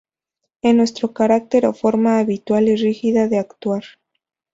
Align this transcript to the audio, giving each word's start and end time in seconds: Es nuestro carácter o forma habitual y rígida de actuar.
Es 0.63 0.73
nuestro 0.73 1.13
carácter 1.13 1.67
o 1.67 1.75
forma 1.75 2.17
habitual 2.17 2.67
y 2.69 2.75
rígida 2.75 3.27
de 3.27 3.37
actuar. 3.37 3.83